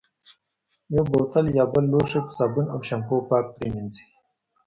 [0.95, 4.05] یو بوتل یا بل لوښی په صابون او شامپو پاک پرېمنځي.